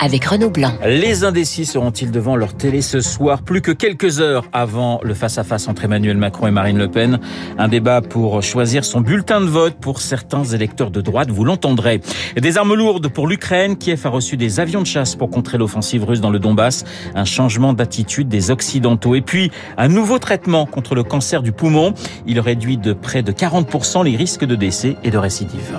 avec 0.00 0.24
Renaud 0.24 0.50
Blanc. 0.50 0.72
Les 0.86 1.24
indécis 1.24 1.66
seront-ils 1.66 2.10
devant 2.10 2.36
leur 2.36 2.54
télé 2.54 2.82
ce 2.82 3.00
soir, 3.00 3.42
plus 3.42 3.60
que 3.60 3.72
quelques 3.72 4.20
heures 4.20 4.44
avant 4.52 5.00
le 5.02 5.14
face-à-face 5.14 5.68
entre 5.68 5.84
Emmanuel 5.84 6.16
Macron 6.16 6.46
et 6.46 6.50
Marine 6.50 6.78
Le 6.78 6.88
Pen? 6.88 7.20
Un 7.58 7.68
débat 7.68 8.00
pour 8.00 8.42
choisir 8.42 8.84
son 8.84 9.00
bulletin 9.00 9.40
de 9.40 9.46
vote 9.46 9.74
pour 9.80 10.00
certains 10.00 10.44
électeurs 10.44 10.90
de 10.90 11.00
droite, 11.00 11.30
vous 11.30 11.44
l'entendrez. 11.44 12.00
Des 12.36 12.58
armes 12.58 12.74
lourdes 12.74 13.08
pour 13.08 13.26
l'Ukraine, 13.26 13.76
Kiev 13.76 14.06
a 14.06 14.10
reçu 14.10 14.36
des 14.36 14.60
avions 14.60 14.82
de 14.82 14.86
chasse 14.86 15.16
pour 15.16 15.30
contrer 15.30 15.58
l'offensive 15.58 16.04
russe 16.04 16.20
dans 16.20 16.30
le 16.30 16.38
Donbass, 16.38 16.84
un 17.14 17.24
changement 17.24 17.72
d'attitude 17.72 18.28
des 18.28 18.50
Occidentaux. 18.50 19.14
Et 19.14 19.20
puis, 19.20 19.50
un 19.76 19.88
nouveau 19.88 20.18
traitement 20.18 20.66
contre 20.66 20.94
le 20.94 21.02
cancer 21.02 21.42
du 21.42 21.52
poumon. 21.52 21.94
Il 22.26 22.40
réduit 22.40 22.76
de 22.76 22.92
près 22.92 23.22
de 23.22 23.32
40% 23.32 24.04
les 24.04 24.16
risques 24.16 24.44
de 24.44 24.54
décès 24.54 24.96
et 25.02 25.10
de 25.10 25.18
récidive. 25.18 25.78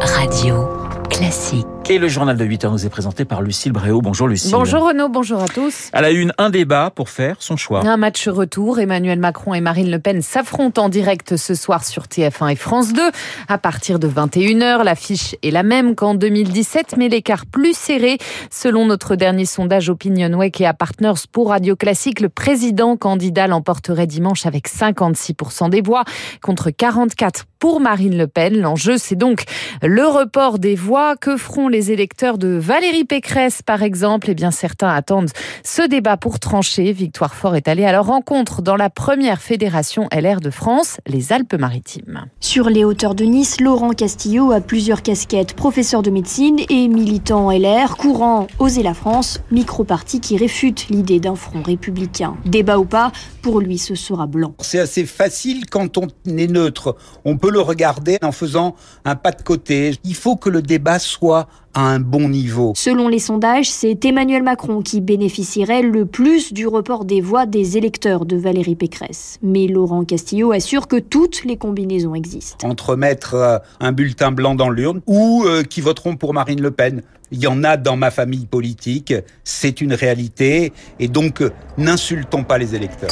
Radio 0.00 0.68
classique. 1.10 1.73
Et 1.90 1.98
le 1.98 2.08
journal 2.08 2.34
de 2.38 2.44
8 2.46 2.64
heures 2.64 2.72
nous 2.72 2.86
est 2.86 2.90
présenté 2.90 3.26
par 3.26 3.42
Lucille 3.42 3.70
Bréau. 3.70 4.00
Bonjour 4.00 4.26
Lucille. 4.26 4.52
Bonjour 4.52 4.88
Renaud, 4.88 5.10
bonjour 5.10 5.42
à 5.42 5.48
tous. 5.48 5.90
À 5.92 6.00
la 6.00 6.12
une, 6.12 6.32
un 6.38 6.48
débat 6.48 6.90
pour 6.90 7.10
faire 7.10 7.36
son 7.40 7.58
choix. 7.58 7.86
Un 7.86 7.98
match 7.98 8.26
retour. 8.26 8.78
Emmanuel 8.78 9.18
Macron 9.18 9.52
et 9.52 9.60
Marine 9.60 9.90
Le 9.90 9.98
Pen 9.98 10.22
s'affrontent 10.22 10.84
en 10.84 10.88
direct 10.88 11.36
ce 11.36 11.54
soir 11.54 11.84
sur 11.84 12.04
TF1 12.04 12.52
et 12.52 12.56
France 12.56 12.94
2. 12.94 13.02
À 13.48 13.58
partir 13.58 13.98
de 13.98 14.08
21h, 14.08 14.82
l'affiche 14.82 15.36
est 15.42 15.50
la 15.50 15.62
même 15.62 15.94
qu'en 15.94 16.14
2017, 16.14 16.94
mais 16.96 17.10
l'écart 17.10 17.44
plus 17.44 17.76
serré. 17.76 18.16
Selon 18.50 18.86
notre 18.86 19.14
dernier 19.14 19.44
sondage 19.44 19.90
OpinionWay 19.90 20.52
et 20.60 20.66
à 20.66 20.72
Partners 20.72 21.26
pour 21.32 21.50
Radio 21.50 21.76
Classique, 21.76 22.20
le 22.20 22.30
président 22.30 22.96
candidat 22.96 23.46
l'emporterait 23.46 24.06
dimanche 24.06 24.46
avec 24.46 24.70
56% 24.70 25.68
des 25.68 25.82
voix 25.82 26.04
contre 26.40 26.70
44 26.70 27.44
pour 27.58 27.80
Marine 27.80 28.16
Le 28.16 28.26
Pen. 28.26 28.58
L'enjeu, 28.58 28.96
c'est 28.96 29.16
donc 29.16 29.44
le 29.82 30.06
report 30.06 30.58
des 30.58 30.76
voix. 30.76 31.16
Que 31.16 31.36
feront 31.36 31.68
les 31.68 31.73
électeurs 31.74 32.38
de 32.38 32.48
Valérie 32.48 33.04
Pécresse, 33.04 33.62
par 33.62 33.82
exemple 33.82 34.28
Eh 34.30 34.34
bien, 34.34 34.50
certains 34.50 34.88
attendent 34.88 35.30
ce 35.62 35.82
débat 35.86 36.16
pour 36.16 36.38
trancher. 36.38 36.92
Victoire 36.92 37.34
Fort 37.34 37.56
est 37.56 37.68
allée 37.68 37.84
à 37.84 37.92
leur 37.92 38.06
rencontre 38.06 38.62
dans 38.62 38.76
la 38.76 38.90
première 38.90 39.40
fédération 39.40 40.08
LR 40.12 40.40
de 40.40 40.50
France, 40.50 40.98
les 41.06 41.32
Alpes-Maritimes. 41.32 42.26
Sur 42.40 42.68
les 42.70 42.84
hauteurs 42.84 43.14
de 43.14 43.24
Nice, 43.24 43.60
Laurent 43.60 43.90
Castillo 43.90 44.52
a 44.52 44.60
plusieurs 44.60 45.02
casquettes, 45.02 45.54
professeur 45.54 46.02
de 46.02 46.10
médecine 46.10 46.60
et 46.68 46.88
militant 46.88 47.50
LR, 47.50 47.96
courant 47.96 48.46
Oser 48.58 48.82
la 48.82 48.94
France, 48.94 49.40
micro-parti 49.50 50.20
qui 50.20 50.36
réfute 50.36 50.88
l'idée 50.88 51.20
d'un 51.20 51.34
front 51.34 51.62
républicain. 51.62 52.36
Débat 52.44 52.78
ou 52.78 52.84
pas, 52.84 53.12
pour 53.42 53.60
lui, 53.60 53.78
ce 53.78 53.94
sera 53.94 54.26
blanc. 54.26 54.54
C'est 54.60 54.78
assez 54.78 55.04
facile 55.04 55.66
quand 55.70 55.98
on 55.98 56.08
est 56.26 56.50
neutre. 56.50 56.96
On 57.24 57.36
peut 57.36 57.50
le 57.50 57.60
regarder 57.60 58.18
en 58.22 58.32
faisant 58.32 58.74
un 59.04 59.16
pas 59.16 59.32
de 59.32 59.42
côté. 59.42 59.96
Il 60.04 60.14
faut 60.14 60.36
que 60.36 60.48
le 60.48 60.62
débat 60.62 60.98
soit 60.98 61.48
à 61.74 61.82
un 61.82 62.00
bon 62.00 62.28
niveau. 62.28 62.72
Selon 62.76 63.08
les 63.08 63.18
sondages, 63.18 63.70
c'est 63.70 64.04
Emmanuel 64.04 64.42
Macron 64.42 64.82
qui 64.82 65.00
bénéficierait 65.00 65.82
le 65.82 66.06
plus 66.06 66.52
du 66.52 66.66
report 66.66 67.04
des 67.04 67.20
voix 67.20 67.46
des 67.46 67.76
électeurs 67.76 68.24
de 68.24 68.36
Valérie 68.36 68.76
Pécresse. 68.76 69.38
Mais 69.42 69.66
Laurent 69.66 70.04
Castillo 70.04 70.52
assure 70.52 70.88
que 70.88 70.96
toutes 70.96 71.44
les 71.44 71.56
combinaisons 71.56 72.14
existent. 72.14 72.68
Entre 72.68 72.96
mettre 72.96 73.34
euh, 73.34 73.58
un 73.80 73.92
bulletin 73.92 74.32
blanc 74.32 74.54
dans 74.54 74.70
l'urne 74.70 75.00
ou 75.06 75.44
euh, 75.44 75.62
qui 75.62 75.80
voteront 75.80 76.16
pour 76.16 76.34
Marine 76.34 76.60
Le 76.60 76.70
Pen. 76.70 77.02
Il 77.30 77.40
y 77.40 77.46
en 77.46 77.64
a 77.64 77.76
dans 77.76 77.96
ma 77.96 78.10
famille 78.10 78.46
politique, 78.46 79.12
c'est 79.42 79.80
une 79.80 79.94
réalité, 79.94 80.72
et 81.00 81.08
donc 81.08 81.42
n'insultons 81.78 82.44
pas 82.44 82.58
les 82.58 82.74
électeurs. 82.74 83.10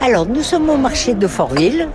Alors, 0.00 0.26
nous 0.26 0.42
sommes 0.42 0.68
au 0.68 0.76
marché 0.76 1.14
de 1.14 1.26
Fortville, 1.26 1.88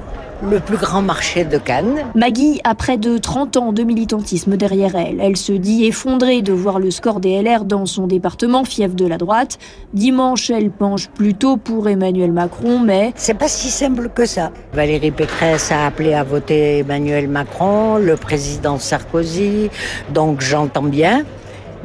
le 0.49 0.59
plus 0.59 0.77
grand 0.77 1.01
marché 1.01 1.45
de 1.45 1.57
Cannes. 1.57 2.03
Maggie 2.15 2.59
a 2.63 2.75
près 2.75 2.97
de 2.97 3.17
30 3.17 3.57
ans 3.57 3.73
de 3.73 3.83
militantisme 3.83 4.57
derrière 4.57 4.95
elle. 4.95 5.19
Elle 5.21 5.37
se 5.37 5.53
dit 5.53 5.85
effondrée 5.85 6.41
de 6.41 6.53
voir 6.53 6.79
le 6.79 6.91
score 6.91 7.19
des 7.19 7.41
LR 7.41 7.65
dans 7.65 7.85
son 7.85 8.07
département, 8.07 8.63
fief 8.63 8.95
de 8.95 9.07
la 9.07 9.17
droite. 9.17 9.57
Dimanche, 9.93 10.49
elle 10.49 10.71
penche 10.71 11.09
plutôt 11.09 11.57
pour 11.57 11.87
Emmanuel 11.87 12.31
Macron, 12.31 12.79
mais... 12.79 13.13
C'est 13.15 13.37
pas 13.37 13.47
si 13.47 13.69
simple 13.69 14.09
que 14.09 14.25
ça. 14.25 14.51
Valérie 14.73 15.11
Pécresse 15.11 15.71
a 15.71 15.85
appelé 15.85 16.13
à 16.13 16.23
voter 16.23 16.79
Emmanuel 16.79 17.27
Macron, 17.27 17.97
le 17.97 18.15
président 18.15 18.77
Sarkozy, 18.79 19.69
donc 20.13 20.41
j'entends 20.41 20.83
bien 20.83 21.23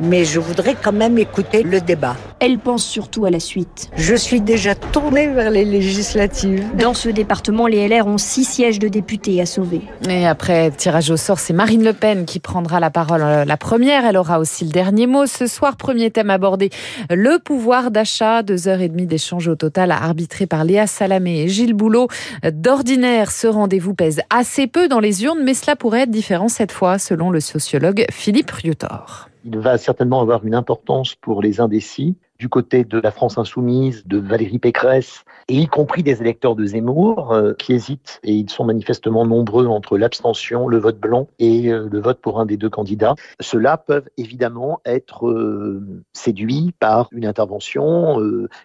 mais 0.01 0.25
je 0.25 0.41
voudrais 0.41 0.77
quand 0.81 0.93
même 0.93 1.19
écouter 1.19 1.63
le 1.63 1.81
débat. 1.81 2.17
Elle 2.41 2.59
pense 2.59 2.85
surtout 2.85 3.25
à 3.25 3.31
la 3.31 3.41
suite. 3.41 3.91
Je 3.97 4.15
suis 4.15 4.41
déjà 4.41 4.75
tournée 4.75 5.27
vers 5.27 5.51
les 5.51 5.65
législatives. 5.65 6.65
Dans 6.77 6.95
ce 6.95 7.09
département, 7.09 7.67
les 7.67 7.89
LR 7.89 8.07
ont 8.07 8.19
six 8.19 8.45
sièges 8.45 8.79
de 8.79 8.89
députés 8.89 9.41
à 9.41 9.47
sauver. 9.47 9.83
Et 10.09 10.27
après 10.27 10.71
tirage 10.71 11.11
au 11.11 11.17
sort, 11.17 11.39
c'est 11.39 11.53
Marine 11.53 11.85
Le 11.85 11.93
Pen 11.93 12.25
qui 12.25 12.39
prendra 12.39 12.81
la 12.81 12.91
parole 12.91 13.23
euh, 13.23 13.45
la 13.45 13.57
première. 13.57 14.05
Elle 14.05 14.17
aura 14.17 14.39
aussi 14.39 14.65
le 14.65 14.71
dernier 14.71 15.07
mot. 15.07 15.27
Ce 15.27 15.47
soir, 15.47 15.77
premier 15.77 16.11
thème 16.11 16.31
abordé, 16.31 16.71
le 17.11 17.39
pouvoir 17.39 17.91
d'achat. 17.91 18.43
Deux 18.43 18.69
heures 18.69 18.81
et 18.81 18.89
demie 18.89 19.07
d'échange 19.07 19.49
au 19.49 19.57
total 19.57 19.91
arbitré 19.91 20.47
par 20.47 20.65
Léa 20.65 20.87
Salamé 20.87 21.43
et 21.43 21.49
Gilles 21.49 21.75
Boulot. 21.75 22.09
D'ordinaire, 22.45 23.31
ce 23.31 23.47
rendez-vous 23.47 23.95
pèse 23.95 24.21
assez 24.31 24.67
peu 24.67 24.89
dans 24.89 25.01
les 25.01 25.25
urnes, 25.25 25.43
mais 25.43 25.55
cela 25.55 25.77
pourrait 25.77 26.03
être 26.03 26.11
différent 26.11 26.49
cette 26.49 26.73
fois, 26.73 26.99
selon 26.99 27.31
le 27.31 27.41
sociologue 27.41 28.05
Philippe 28.11 28.51
Riotor. 28.51 29.28
Il 29.44 29.59
va 29.59 29.78
certainement 29.78 30.21
avoir 30.21 30.44
une 30.44 30.54
importance 30.54 31.15
pour 31.15 31.43
les 31.43 31.60
indécis 31.60 32.16
du 32.38 32.49
côté 32.49 32.84
de 32.84 33.00
la 33.00 33.10
France 33.10 33.37
insoumise, 33.37 34.06
de 34.06 34.19
Valérie 34.19 34.59
Pécresse, 34.59 35.25
et 35.49 35.56
y 35.56 35.66
compris 35.66 36.03
des 36.03 36.21
électeurs 36.21 36.54
de 36.54 36.65
Zemmour 36.65 37.32
euh, 37.32 37.54
qui 37.54 37.72
hésitent, 37.72 38.21
et 38.22 38.32
ils 38.32 38.49
sont 38.49 38.65
manifestement 38.65 39.26
nombreux 39.26 39.66
entre 39.66 39.99
l'abstention, 39.99 40.69
le 40.69 40.78
vote 40.78 40.99
blanc 40.99 41.26
et 41.41 41.72
euh, 41.72 41.88
le 41.91 42.00
vote 42.00 42.21
pour 42.21 42.38
un 42.38 42.47
des 42.47 42.56
deux 42.56 42.71
candidats. 42.71 43.16
Ceux-là 43.41 43.76
peuvent 43.76 44.09
évidemment 44.16 44.81
être 44.84 45.26
euh, 45.26 46.05
séduits 46.12 46.72
par 46.78 47.09
une 47.12 47.26
intervention, 47.26 48.20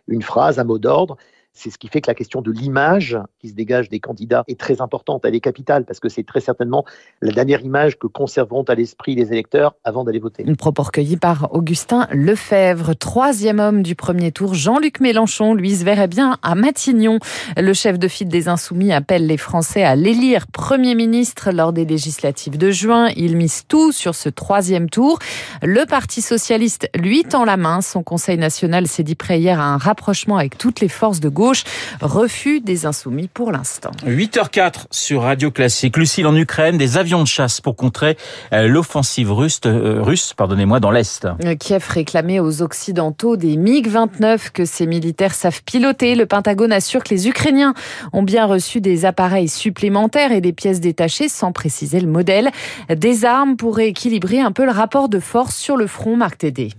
une 0.07 0.21
phrase, 0.21 0.59
un 0.59 0.63
mot 0.63 0.77
d'ordre, 0.77 1.17
c'est 1.53 1.69
ce 1.69 1.77
qui 1.77 1.87
fait 1.87 2.01
que 2.01 2.09
la 2.09 2.15
question 2.15 2.41
de 2.41 2.51
l'image 2.51 3.17
qui 3.39 3.49
se 3.49 3.53
dégage 3.53 3.87
des 3.87 3.99
candidats 3.99 4.43
est 4.47 4.59
très 4.59 4.81
importante. 4.81 5.23
Elle 5.23 5.35
est 5.35 5.39
capitale 5.39 5.85
parce 5.85 5.99
que 5.99 6.09
c'est 6.09 6.23
très 6.23 6.41
certainement 6.41 6.83
la 7.21 7.31
dernière 7.31 7.61
image 7.61 7.99
que 7.99 8.07
conserveront 8.07 8.63
à 8.63 8.73
l'esprit 8.73 9.13
les 9.13 9.31
électeurs 9.31 9.75
avant 9.83 10.03
d'aller 10.03 10.19
voter. 10.19 10.43
Une 10.47 10.57
propos 10.57 10.81
recueillie 10.81 11.17
par 11.17 11.53
Augustin 11.53 12.07
Lefebvre, 12.11 12.95
troisième 12.95 13.59
homme 13.59 13.83
du 13.83 13.93
premier 13.93 14.31
tour. 14.31 14.55
Jean-Luc 14.55 14.99
Mélenchon, 14.99 15.53
lui, 15.53 15.75
se 15.75 15.85
verrait 15.85 16.07
bien 16.07 16.37
à 16.41 16.55
Matignon. 16.55 17.19
Le 17.55 17.73
chef 17.73 17.99
de 17.99 18.07
file 18.07 18.29
des 18.29 18.47
Insoumis 18.47 18.91
appelle 18.91 19.27
les 19.27 19.37
Français 19.37 19.83
à 19.83 19.95
l'élire 19.95 20.47
Premier 20.47 20.95
ministre 20.95 21.51
lors 21.51 21.71
des 21.71 21.85
législatives 21.85 22.57
de 22.57 22.71
juin. 22.71 23.09
Il 23.15 23.37
mise 23.37 23.65
tout 23.67 23.91
sur 23.91 24.15
ce 24.15 24.29
troisième 24.29 24.89
tour. 24.89 25.19
Le 25.61 25.85
Parti 25.85 26.21
socialiste 26.21 26.89
lui 26.95 27.23
tend 27.23 27.45
la 27.45 27.57
main. 27.57 27.81
Son 27.81 28.01
Conseil 28.01 28.39
national 28.39 28.87
s'est 28.87 29.03
dit 29.03 29.15
prêt 29.15 29.39
hier 29.39 29.59
à 29.59 29.65
un 29.65 29.77
rapprochement 29.77 30.37
avec 30.37 30.57
toutes 30.57 30.79
les 30.79 30.89
forces 30.89 31.19
de 31.19 31.29
gauche 31.29 31.42
Refus 32.01 32.61
des 32.61 32.85
insoumis 32.85 33.27
pour 33.27 33.51
l'instant. 33.51 33.91
8h04 34.05 34.85
sur 34.91 35.23
Radio 35.23 35.51
Classique. 35.51 35.97
Lucille 35.97 36.27
en 36.27 36.35
Ukraine, 36.35 36.77
des 36.77 36.97
avions 36.97 37.21
de 37.21 37.27
chasse 37.27 37.61
pour 37.61 37.75
contrer 37.75 38.17
euh, 38.53 38.67
l'offensive 38.67 39.31
russe, 39.31 39.59
euh, 39.65 40.01
russe 40.01 40.33
pardonnez-moi, 40.33 40.79
dans 40.79 40.91
l'Est. 40.91 41.27
Euh, 41.45 41.55
Kiev 41.55 41.85
réclamait 41.89 42.39
aux 42.39 42.61
Occidentaux 42.61 43.35
des 43.35 43.57
MiG-29 43.57 44.51
que 44.51 44.65
ces 44.65 44.85
militaires 44.85 45.33
savent 45.33 45.63
piloter. 45.63 46.15
Le 46.15 46.25
Pentagone 46.25 46.71
assure 46.71 47.03
que 47.03 47.13
les 47.13 47.27
Ukrainiens 47.27 47.73
ont 48.13 48.23
bien 48.23 48.45
reçu 48.45 48.81
des 48.81 49.05
appareils 49.05 49.49
supplémentaires 49.49 50.31
et 50.31 50.41
des 50.41 50.53
pièces 50.53 50.79
détachées 50.79 51.29
sans 51.29 51.51
préciser 51.51 51.99
le 51.99 52.07
modèle. 52.07 52.49
Des 52.89 53.25
armes 53.25 53.57
pourraient 53.57 53.89
équilibrer 53.89 54.39
un 54.39 54.51
peu 54.51 54.65
le 54.65 54.71
rapport 54.71 55.09
de 55.09 55.19
force 55.19 55.55
sur 55.55 55.77
le 55.77 55.87
front, 55.87 56.15
Marc 56.15 56.39
Tédé. 56.39 56.69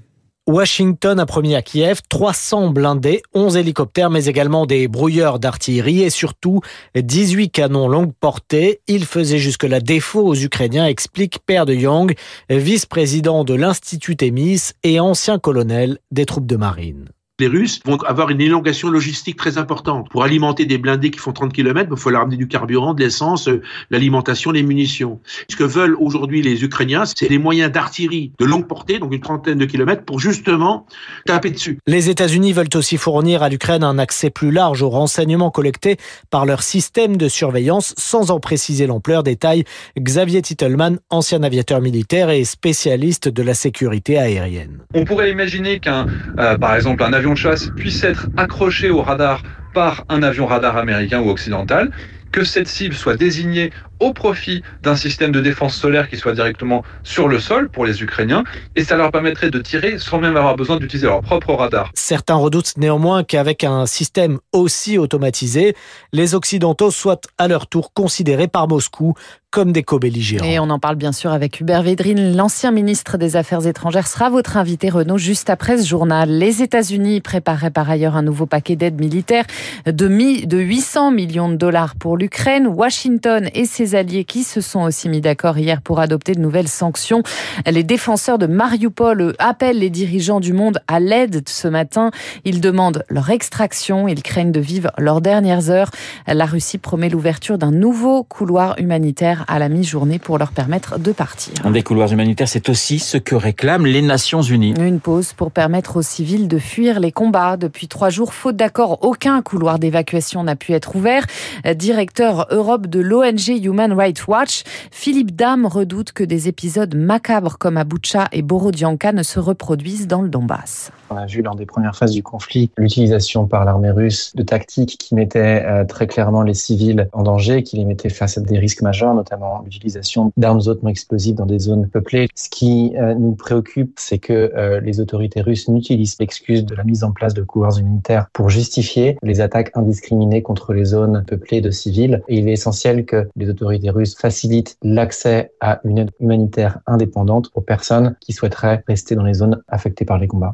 Washington 0.46 1.18
a 1.18 1.24
promis 1.24 1.54
à 1.54 1.62
Kiev 1.62 2.02
300 2.10 2.68
blindés, 2.68 3.22
11 3.32 3.56
hélicoptères, 3.56 4.10
mais 4.10 4.26
également 4.26 4.66
des 4.66 4.88
brouilleurs 4.88 5.38
d'artillerie 5.38 6.02
et 6.02 6.10
surtout 6.10 6.60
18 6.94 7.48
canons 7.48 7.88
longue 7.88 8.12
portée. 8.12 8.80
Il 8.86 9.06
faisait 9.06 9.38
jusque-là 9.38 9.80
défaut 9.80 10.20
aux 10.20 10.34
Ukrainiens, 10.34 10.86
explique 10.86 11.38
Père 11.46 11.64
de 11.64 11.72
Young, 11.72 12.14
vice-président 12.50 13.42
de 13.44 13.54
l'Institut 13.54 14.16
Témis 14.16 14.72
et 14.82 15.00
ancien 15.00 15.38
colonel 15.38 15.98
des 16.10 16.26
troupes 16.26 16.46
de 16.46 16.56
marine. 16.56 17.08
Les 17.40 17.48
Russes 17.48 17.80
vont 17.84 17.96
avoir 18.04 18.30
une 18.30 18.40
élongation 18.40 18.90
logistique 18.90 19.36
très 19.36 19.58
importante. 19.58 20.08
Pour 20.08 20.22
alimenter 20.22 20.66
des 20.66 20.78
blindés 20.78 21.10
qui 21.10 21.18
font 21.18 21.32
30 21.32 21.52
km, 21.52 21.88
il 21.90 21.98
faut 21.98 22.10
leur 22.10 22.22
amener 22.22 22.36
du 22.36 22.46
carburant, 22.46 22.94
de 22.94 23.02
l'essence, 23.02 23.48
euh, 23.48 23.60
l'alimentation, 23.90 24.52
les 24.52 24.62
munitions. 24.62 25.18
Ce 25.50 25.56
que 25.56 25.64
veulent 25.64 25.96
aujourd'hui 25.98 26.42
les 26.42 26.62
Ukrainiens, 26.62 27.02
c'est 27.06 27.28
des 27.28 27.38
moyens 27.38 27.72
d'artillerie 27.72 28.30
de 28.38 28.44
longue 28.44 28.68
portée, 28.68 29.00
donc 29.00 29.12
une 29.12 29.20
trentaine 29.20 29.58
de 29.58 29.64
kilomètres, 29.64 30.04
pour 30.04 30.20
justement 30.20 30.86
taper 31.26 31.50
dessus. 31.50 31.80
Les 31.88 32.08
États-Unis 32.08 32.52
veulent 32.52 32.68
aussi 32.76 32.98
fournir 32.98 33.42
à 33.42 33.48
l'Ukraine 33.48 33.82
un 33.82 33.98
accès 33.98 34.30
plus 34.30 34.52
large 34.52 34.82
aux 34.82 34.90
renseignements 34.90 35.50
collectés 35.50 35.96
par 36.30 36.46
leur 36.46 36.62
système 36.62 37.16
de 37.16 37.26
surveillance, 37.26 37.94
sans 37.98 38.30
en 38.30 38.38
préciser 38.38 38.86
l'ampleur. 38.86 39.24
Détail 39.24 39.64
Xavier 39.98 40.40
Titelman, 40.40 41.00
ancien 41.10 41.42
aviateur 41.42 41.80
militaire 41.80 42.30
et 42.30 42.44
spécialiste 42.44 43.28
de 43.28 43.42
la 43.42 43.54
sécurité 43.54 44.18
aérienne. 44.18 44.84
On 44.94 45.04
pourrait 45.04 45.32
imaginer 45.32 45.80
qu'un, 45.80 46.06
euh, 46.38 46.56
par 46.58 46.76
exemple, 46.76 47.02
un 47.02 47.12
avion 47.12 47.23
de 47.32 47.38
chasse 47.38 47.70
puisse 47.74 48.04
être 48.04 48.28
accroché 48.36 48.90
au 48.90 49.00
radar 49.02 49.42
par 49.72 50.04
un 50.08 50.22
avion 50.22 50.46
radar 50.46 50.76
américain 50.76 51.20
ou 51.20 51.30
occidental, 51.30 51.90
que 52.30 52.44
cette 52.44 52.68
cible 52.68 52.94
soit 52.94 53.16
désignée 53.16 53.70
au 54.00 54.12
profit 54.12 54.62
d'un 54.82 54.96
système 54.96 55.32
de 55.32 55.40
défense 55.40 55.74
solaire 55.74 56.08
qui 56.08 56.16
soit 56.16 56.32
directement 56.32 56.84
sur 57.02 57.28
le 57.28 57.38
sol 57.38 57.68
pour 57.68 57.84
les 57.84 58.02
Ukrainiens, 58.02 58.44
et 58.76 58.84
ça 58.84 58.96
leur 58.96 59.10
permettrait 59.10 59.50
de 59.50 59.58
tirer 59.58 59.98
sans 59.98 60.18
même 60.18 60.36
avoir 60.36 60.56
besoin 60.56 60.76
d'utiliser 60.76 61.06
leur 61.06 61.20
propre 61.20 61.54
radar. 61.54 61.90
Certains 61.94 62.34
redoutent 62.34 62.76
néanmoins 62.76 63.24
qu'avec 63.24 63.64
un 63.64 63.86
système 63.86 64.38
aussi 64.52 64.98
automatisé, 64.98 65.74
les 66.12 66.34
Occidentaux 66.34 66.90
soient 66.90 67.20
à 67.38 67.48
leur 67.48 67.66
tour 67.66 67.92
considérés 67.92 68.48
par 68.48 68.68
Moscou 68.68 69.14
comme 69.54 69.70
des 69.70 69.84
co-belligérants. 69.84 70.44
Et 70.44 70.58
on 70.58 70.68
en 70.68 70.80
parle 70.80 70.96
bien 70.96 71.12
sûr 71.12 71.30
avec 71.30 71.60
Hubert 71.60 71.84
Védrine, 71.84 72.36
l'ancien 72.36 72.72
ministre 72.72 73.18
des 73.18 73.36
Affaires 73.36 73.64
étrangères, 73.68 74.08
sera 74.08 74.28
votre 74.28 74.56
invité 74.56 74.90
Renaud 74.90 75.16
juste 75.16 75.48
après 75.48 75.78
ce 75.78 75.86
journal. 75.86 76.28
Les 76.28 76.60
États-Unis 76.60 77.20
prépareraient 77.20 77.70
par 77.70 77.88
ailleurs 77.88 78.16
un 78.16 78.22
nouveau 78.22 78.46
paquet 78.46 78.74
d'aide 78.74 79.00
militaire 79.00 79.44
de, 79.86 80.44
de 80.44 80.58
800 80.58 81.12
millions 81.12 81.48
de 81.48 81.54
dollars 81.54 81.94
pour 81.94 82.16
l'Ukraine. 82.16 82.66
Washington 82.66 83.48
et 83.54 83.64
ses 83.64 83.83
alliés 83.92 84.24
qui 84.24 84.42
se 84.44 84.60
sont 84.60 84.82
aussi 84.82 85.08
mis 85.08 85.20
d'accord 85.20 85.58
hier 85.58 85.82
pour 85.82 86.00
adopter 86.00 86.32
de 86.32 86.40
nouvelles 86.40 86.68
sanctions. 86.68 87.22
Les 87.66 87.82
défenseurs 87.82 88.38
de 88.38 88.46
Mariupol 88.46 89.34
appellent 89.38 89.78
les 89.78 89.90
dirigeants 89.90 90.40
du 90.40 90.52
monde 90.52 90.80
à 90.88 91.00
l'aide 91.00 91.48
ce 91.48 91.68
matin. 91.68 92.10
Ils 92.44 92.60
demandent 92.60 93.04
leur 93.08 93.30
extraction. 93.30 94.08
Ils 94.08 94.22
craignent 94.22 94.52
de 94.52 94.60
vivre 94.60 94.90
leurs 94.98 95.20
dernières 95.20 95.70
heures. 95.70 95.90
La 96.26 96.46
Russie 96.46 96.78
promet 96.78 97.08
l'ouverture 97.08 97.58
d'un 97.58 97.72
nouveau 97.72 98.24
couloir 98.24 98.78
humanitaire 98.78 99.44
à 99.48 99.58
la 99.58 99.68
mi-journée 99.68 100.18
pour 100.18 100.38
leur 100.38 100.52
permettre 100.52 100.98
de 100.98 101.12
partir. 101.12 101.52
Des 101.70 101.82
couloirs 101.82 102.12
humanitaires, 102.12 102.48
c'est 102.48 102.68
aussi 102.68 102.98
ce 102.98 103.18
que 103.18 103.34
réclament 103.34 103.86
les 103.86 104.02
Nations 104.02 104.42
Unies. 104.42 104.74
Une 104.78 105.00
pause 105.00 105.32
pour 105.32 105.50
permettre 105.50 105.96
aux 105.96 106.02
civils 106.02 106.48
de 106.48 106.58
fuir 106.58 107.00
les 107.00 107.12
combats. 107.12 107.56
Depuis 107.56 107.88
trois 107.88 108.10
jours, 108.10 108.34
faute 108.34 108.56
d'accord, 108.56 108.98
aucun 109.02 109.42
couloir 109.42 109.78
d'évacuation 109.78 110.44
n'a 110.44 110.56
pu 110.56 110.72
être 110.72 110.96
ouvert. 110.96 111.26
Directeur 111.74 112.46
Europe 112.50 112.86
de 112.86 113.00
l'ONG 113.00 113.48
Human 113.74 113.92
Rights 113.92 114.28
Watch, 114.28 114.62
Philippe 114.92 115.34
Dame 115.34 115.66
redoute 115.66 116.12
que 116.12 116.22
des 116.22 116.46
épisodes 116.46 116.94
macabres 116.94 117.58
comme 117.58 117.76
à 117.76 117.82
Boucha 117.82 118.28
et 118.30 118.42
Borodianka 118.42 119.10
ne 119.10 119.24
se 119.24 119.40
reproduisent 119.40 120.06
dans 120.06 120.22
le 120.22 120.28
Donbass. 120.28 120.92
On 121.10 121.16
a 121.16 121.26
vu 121.26 121.42
lors 121.42 121.54
des 121.54 121.66
premières 121.66 121.96
phases 121.96 122.12
du 122.12 122.22
conflit 122.22 122.70
l'utilisation 122.76 123.46
par 123.46 123.64
l'armée 123.64 123.90
russe 123.90 124.32
de 124.34 124.42
tactiques 124.42 124.96
qui 124.98 125.14
mettaient 125.14 125.62
euh, 125.64 125.84
très 125.84 126.06
clairement 126.06 126.42
les 126.42 126.54
civils 126.54 127.08
en 127.12 127.22
danger, 127.22 127.62
qui 127.62 127.76
les 127.76 127.84
mettaient 127.84 128.08
face 128.08 128.38
à 128.38 128.40
des 128.40 128.58
risques 128.58 128.82
majeurs, 128.82 129.14
notamment 129.14 129.62
l'utilisation 129.64 130.32
d'armes 130.36 130.62
hautement 130.66 130.88
explosives 130.88 131.34
dans 131.34 131.46
des 131.46 131.58
zones 131.58 131.88
peuplées. 131.88 132.28
Ce 132.34 132.48
qui 132.48 132.94
euh, 132.96 133.14
nous 133.14 133.32
préoccupe, 133.32 133.94
c'est 133.98 134.18
que 134.18 134.52
euh, 134.56 134.80
les 134.80 135.00
autorités 135.00 135.40
russes 135.40 135.68
n'utilisent 135.68 136.16
l'excuse 136.18 136.64
de 136.64 136.74
la 136.74 136.84
mise 136.84 137.04
en 137.04 137.12
place 137.12 137.34
de 137.34 137.42
couloirs 137.42 137.78
humanitaires 137.78 138.26
pour 138.32 138.48
justifier 138.48 139.18
les 139.22 139.40
attaques 139.40 139.70
indiscriminées 139.74 140.42
contre 140.42 140.72
les 140.72 140.84
zones 140.84 141.24
peuplées 141.26 141.60
de 141.60 141.70
civils. 141.70 142.22
Et 142.28 142.38
il 142.38 142.48
est 142.48 142.52
essentiel 142.52 143.04
que 143.04 143.28
les 143.36 143.50
autorités 143.50 143.90
russes 143.90 144.16
facilitent 144.16 144.76
l'accès 144.82 145.52
à 145.60 145.80
une 145.84 145.98
aide 145.98 146.10
humanitaire 146.20 146.78
indépendante 146.86 147.50
aux 147.54 147.60
personnes 147.60 148.16
qui 148.20 148.32
souhaiteraient 148.32 148.82
rester 148.86 149.14
dans 149.14 149.24
les 149.24 149.34
zones 149.34 149.62
affectées 149.68 150.04
par 150.04 150.18
les 150.18 150.28
combats. 150.28 150.50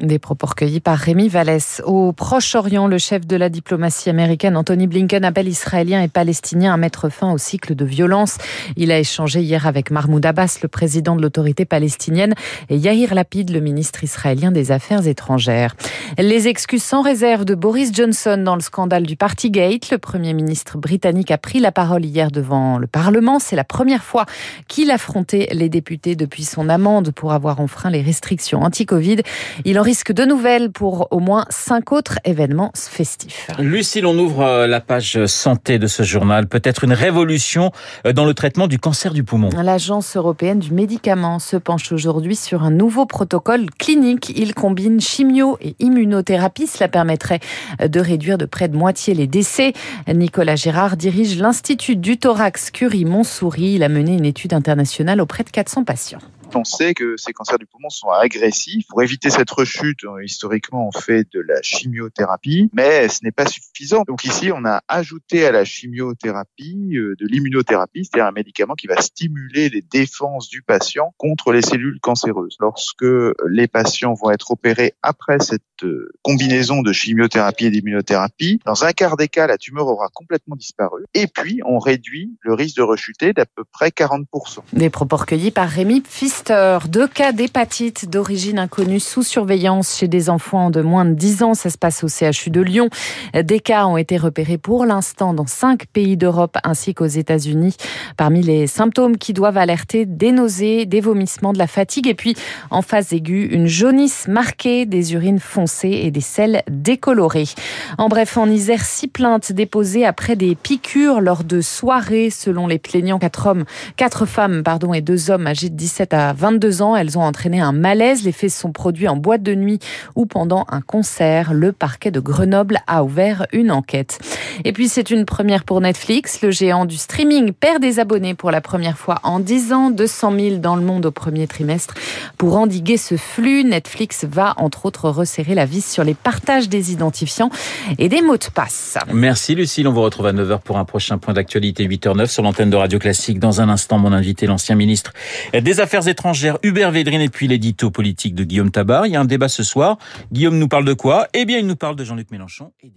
Recueillis 0.49 0.79
par 0.79 0.97
Rémi 0.97 1.27
Vallès. 1.27 1.81
Au 1.85 2.11
Proche-Orient, 2.13 2.87
le 2.87 2.97
chef 2.97 3.25
de 3.25 3.35
la 3.35 3.49
diplomatie 3.49 4.09
américaine, 4.09 4.57
Anthony 4.57 4.87
Blinken, 4.87 5.23
appelle 5.23 5.47
Israéliens 5.47 6.01
et 6.01 6.07
Palestiniens 6.07 6.73
à 6.73 6.77
mettre 6.77 7.09
fin 7.09 7.31
au 7.31 7.37
cycle 7.37 7.75
de 7.75 7.85
violence. 7.85 8.37
Il 8.75 8.91
a 8.91 8.99
échangé 8.99 9.41
hier 9.41 9.67
avec 9.67 9.91
Mahmoud 9.91 10.25
Abbas, 10.25 10.59
le 10.61 10.67
président 10.67 11.15
de 11.15 11.21
l'autorité 11.21 11.65
palestinienne, 11.65 12.33
et 12.69 12.77
Yair 12.77 13.13
Lapid, 13.13 13.49
le 13.49 13.59
ministre 13.59 14.03
israélien 14.03 14.51
des 14.51 14.71
Affaires 14.71 15.07
étrangères. 15.07 15.75
Les 16.17 16.47
excuses 16.47 16.83
sans 16.83 17.01
réserve 17.01 17.45
de 17.45 17.55
Boris 17.55 17.91
Johnson 17.93 18.41
dans 18.43 18.55
le 18.55 18.61
scandale 18.61 19.03
du 19.03 19.15
Partygate. 19.15 19.91
Le 19.91 19.97
premier 19.97 20.33
ministre 20.33 20.77
britannique 20.77 21.31
a 21.31 21.37
pris 21.37 21.59
la 21.59 21.71
parole 21.71 22.05
hier 22.05 22.31
devant 22.31 22.77
le 22.77 22.87
Parlement. 22.87 23.39
C'est 23.39 23.55
la 23.55 23.63
première 23.63 24.03
fois 24.03 24.25
qu'il 24.67 24.91
affrontait 24.91 25.49
les 25.51 25.69
députés 25.69 26.15
depuis 26.15 26.43
son 26.43 26.69
amende 26.69 27.11
pour 27.11 27.33
avoir 27.33 27.59
enfreint 27.59 27.89
les 27.89 28.01
restrictions 28.01 28.61
anti-Covid. 28.61 29.17
Il 29.65 29.79
en 29.79 29.83
risque 29.83 30.11
de 30.11 30.30
nouvelles 30.31 30.71
pour 30.71 31.09
au 31.11 31.19
moins 31.19 31.45
cinq 31.49 31.91
autres 31.91 32.17
événements 32.23 32.71
festifs. 32.73 33.49
Lucille, 33.59 34.05
on 34.05 34.17
ouvre 34.17 34.43
euh, 34.43 34.65
la 34.65 34.79
page 34.79 35.25
santé 35.25 35.77
de 35.77 35.87
ce 35.87 36.03
journal. 36.03 36.47
Peut-être 36.47 36.85
une 36.85 36.93
révolution 36.93 37.71
euh, 38.05 38.13
dans 38.13 38.23
le 38.23 38.33
traitement 38.33 38.67
du 38.67 38.79
cancer 38.79 39.13
du 39.13 39.25
poumon. 39.25 39.49
L'Agence 39.61 40.15
européenne 40.15 40.59
du 40.59 40.71
médicament 40.71 41.39
se 41.39 41.57
penche 41.57 41.91
aujourd'hui 41.91 42.37
sur 42.37 42.63
un 42.63 42.71
nouveau 42.71 43.05
protocole 43.05 43.65
clinique. 43.77 44.31
Il 44.37 44.53
combine 44.53 45.01
chimio 45.01 45.57
et 45.59 45.75
immunothérapie. 45.79 46.67
Cela 46.67 46.87
permettrait 46.87 47.41
de 47.85 47.99
réduire 47.99 48.37
de 48.37 48.45
près 48.45 48.69
de 48.69 48.77
moitié 48.77 49.13
les 49.13 49.27
décès. 49.27 49.73
Nicolas 50.07 50.55
Gérard 50.55 50.95
dirige 50.95 51.37
l'Institut 51.37 51.97
du 51.97 52.17
thorax 52.17 52.71
Curie-Montsouris. 52.71 53.75
Il 53.75 53.83
a 53.83 53.89
mené 53.89 54.13
une 54.13 54.25
étude 54.25 54.53
internationale 54.53 55.19
auprès 55.19 55.43
de 55.43 55.49
400 55.49 55.83
patients. 55.83 56.19
On 56.55 56.63
sait 56.63 56.93
que 56.93 57.15
ces 57.17 57.33
cancers 57.33 57.57
du 57.57 57.65
poumon 57.65 57.89
sont 57.89 58.09
agressifs. 58.09 58.85
Pour 58.87 59.01
éviter 59.01 59.29
cette 59.29 59.49
rechute, 59.49 59.99
historiquement, 60.23 60.87
on 60.87 60.91
fait 60.91 61.27
de 61.31 61.39
la 61.39 61.61
chimiothérapie, 61.61 62.69
mais 62.73 63.07
ce 63.07 63.19
n'est 63.23 63.31
pas 63.31 63.45
suffisant. 63.45 64.03
Donc 64.07 64.25
ici, 64.25 64.51
on 64.53 64.65
a 64.65 64.81
ajouté 64.87 65.45
à 65.45 65.51
la 65.51 65.63
chimiothérapie 65.63 66.95
euh, 66.95 67.15
de 67.19 67.27
l'immunothérapie, 67.27 68.05
c'est-à-dire 68.05 68.27
un 68.27 68.31
médicament 68.31 68.75
qui 68.75 68.87
va 68.87 69.01
stimuler 69.01 69.69
les 69.69 69.81
défenses 69.81 70.49
du 70.49 70.61
patient 70.61 71.13
contre 71.17 71.51
les 71.51 71.61
cellules 71.61 71.99
cancéreuses. 72.01 72.57
Lorsque 72.59 73.05
les 73.47 73.67
patients 73.67 74.13
vont 74.13 74.31
être 74.31 74.51
opérés 74.51 74.93
après 75.01 75.39
cette 75.39 75.61
euh, 75.83 76.11
combinaison 76.21 76.81
de 76.81 76.91
chimiothérapie 76.91 77.65
et 77.65 77.71
d'immunothérapie, 77.71 78.59
dans 78.65 78.83
un 78.83 78.91
quart 78.91 79.17
des 79.17 79.27
cas, 79.27 79.47
la 79.47 79.57
tumeur 79.57 79.87
aura 79.87 80.09
complètement 80.13 80.55
disparu. 80.55 81.05
Et 81.13 81.27
puis, 81.27 81.61
on 81.65 81.79
réduit 81.79 82.37
le 82.41 82.53
risque 82.53 82.77
de 82.77 82.83
rechuter 82.83 83.33
d'à 83.33 83.45
peu 83.45 83.63
près 83.63 83.89
40%. 83.89 84.25
Des 84.73 84.89
propos 84.89 85.17
recueillis 85.17 85.51
par 85.51 85.69
Rémi 85.69 86.01
Deux 86.49 87.07
cas 87.07 87.31
d'hépatite 87.33 88.09
d'origine 88.09 88.57
inconnue 88.57 88.99
sous 88.99 89.23
surveillance 89.23 89.97
chez 89.97 90.07
des 90.07 90.29
enfants 90.29 90.69
de 90.69 90.81
moins 90.81 91.05
de 91.05 91.13
10 91.13 91.43
ans. 91.43 91.53
Ça 91.53 91.69
se 91.69 91.77
passe 91.77 92.03
au 92.03 92.07
CHU 92.07 92.49
de 92.49 92.61
Lyon. 92.61 92.89
Des 93.33 93.59
cas 93.59 93.85
ont 93.85 93.97
été 93.97 94.17
repérés 94.17 94.57
pour 94.57 94.85
l'instant 94.85 95.33
dans 95.33 95.45
cinq 95.45 95.85
pays 95.87 96.17
d'Europe 96.17 96.57
ainsi 96.63 96.93
qu'aux 96.93 97.05
États-Unis. 97.05 97.75
Parmi 98.17 98.41
les 98.41 98.67
symptômes 98.67 99.17
qui 99.17 99.33
doivent 99.33 99.57
alerter 99.57 100.05
des 100.05 100.31
nausées, 100.31 100.85
des 100.85 101.01
vomissements, 101.01 101.53
de 101.53 101.57
la 101.57 101.67
fatigue 101.67 102.07
et 102.07 102.15
puis 102.15 102.35
en 102.69 102.81
phase 102.81 103.13
aiguë, 103.13 103.49
une 103.51 103.67
jaunisse 103.67 104.27
marquée, 104.27 104.85
des 104.85 105.13
urines 105.13 105.39
foncées 105.39 106.01
et 106.03 106.11
des 106.11 106.21
selles 106.21 106.63
décolorées. 106.69 107.49
En 107.97 108.09
bref, 108.09 108.37
en 108.37 108.49
Isère, 108.49 108.83
six 108.83 109.07
plaintes 109.07 109.51
déposées 109.51 110.05
après 110.05 110.35
des 110.35 110.55
piqûres 110.55 111.21
lors 111.21 111.43
de 111.43 111.61
soirées. 111.61 112.29
Selon 112.29 112.67
les 112.67 112.79
plaignants, 112.79 113.19
quatre 113.19 113.47
hommes, 113.47 113.65
quatre 113.95 114.25
femmes, 114.25 114.63
pardon, 114.63 114.93
et 114.93 115.01
deux 115.01 115.29
hommes 115.29 115.47
âgés 115.47 115.69
de 115.69 115.75
17 115.75 116.13
à 116.13 116.30
22 116.33 116.81
ans. 116.81 116.95
Elles 116.95 117.17
ont 117.17 117.23
entraîné 117.23 117.59
un 117.59 117.71
malaise. 117.71 118.23
Les 118.23 118.31
faits 118.31 118.51
sont 118.51 118.71
produits 118.71 119.07
en 119.07 119.17
boîte 119.17 119.43
de 119.43 119.55
nuit 119.55 119.79
ou 120.15 120.25
pendant 120.25 120.65
un 120.69 120.81
concert. 120.81 121.53
Le 121.53 121.71
parquet 121.71 122.11
de 122.11 122.19
Grenoble 122.19 122.79
a 122.87 123.03
ouvert 123.03 123.45
une 123.51 123.71
enquête. 123.71 124.19
Et 124.63 124.73
puis, 124.73 124.87
c'est 124.87 125.09
une 125.09 125.25
première 125.25 125.63
pour 125.63 125.81
Netflix. 125.81 126.41
Le 126.41 126.51
géant 126.51 126.85
du 126.85 126.97
streaming 126.97 127.51
perd 127.51 127.81
des 127.81 127.99
abonnés 127.99 128.33
pour 128.33 128.51
la 128.51 128.61
première 128.61 128.97
fois 128.97 129.19
en 129.23 129.39
10 129.39 129.73
ans, 129.73 129.89
200 129.91 130.33
000 130.39 130.55
dans 130.57 130.75
le 130.75 130.81
monde 130.81 131.05
au 131.05 131.11
premier 131.11 131.47
trimestre. 131.47 131.95
Pour 132.37 132.57
endiguer 132.57 132.97
ce 132.97 133.17
flux, 133.17 133.63
Netflix 133.63 134.25
va 134.25 134.53
entre 134.57 134.85
autres 134.85 135.09
resserrer 135.09 135.55
la 135.55 135.65
vis 135.65 135.85
sur 135.85 136.03
les 136.03 136.13
partages 136.13 136.69
des 136.69 136.91
identifiants 136.91 137.49
et 137.97 138.09
des 138.09 138.21
mots 138.21 138.37
de 138.37 138.45
passe. 138.53 138.97
Merci 139.13 139.55
Lucille, 139.55 139.87
on 139.87 139.93
vous 139.93 140.01
retrouve 140.01 140.27
à 140.27 140.33
9h 140.33 140.61
pour 140.61 140.77
un 140.77 140.85
prochain 140.85 141.17
point 141.17 141.33
d'actualité 141.33 141.87
8h09 141.87 142.27
sur 142.27 142.43
l'antenne 142.43 142.69
de 142.69 142.75
Radio 142.75 142.99
Classique. 142.99 143.39
Dans 143.39 143.61
un 143.61 143.69
instant, 143.69 143.97
mon 143.97 144.13
invité, 144.13 144.47
l'ancien 144.47 144.75
ministre 144.75 145.13
des 145.53 145.79
Affaires 145.79 146.07
étrangères 146.07 146.20
Hubert 146.63 146.91
Védrine 146.91 147.21
et 147.21 147.29
puis 147.29 147.47
l'édito 147.47 147.91
politique 147.91 148.35
de 148.35 148.43
Guillaume 148.43 148.71
Tabar. 148.71 149.07
Il 149.07 149.13
y 149.13 149.15
a 149.15 149.21
un 149.21 149.25
débat 149.25 149.49
ce 149.49 149.63
soir. 149.63 149.97
Guillaume 150.31 150.57
nous 150.57 150.67
parle 150.67 150.85
de 150.85 150.93
quoi? 150.93 151.27
Eh 151.33 151.45
bien, 151.45 151.57
il 151.57 151.67
nous 151.67 151.75
parle 151.75 151.95
de 151.95 152.03
Jean-Luc 152.03 152.31
Mélenchon 152.31 152.71
et 152.81 152.91